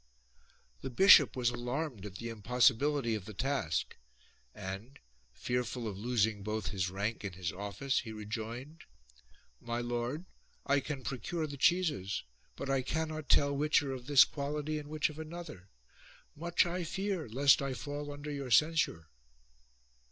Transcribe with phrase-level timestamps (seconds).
[0.81, 3.97] The bishop was alarmed at the impossibility of the task
[4.51, 4.97] and,
[5.31, 8.85] fearful of losing both his rank and his office, he rejoined:—"
[9.71, 10.25] My lord,
[10.65, 12.23] I can procure the cheeses,
[12.55, 15.69] but I cannot tell which are of this quality and which of another.
[16.35, 19.07] Much I fear lest I fall under your censure."